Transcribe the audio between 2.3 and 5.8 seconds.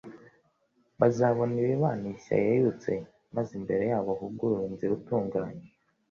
yeyutse, maze imbere yabo huguruwe inzira itunganye.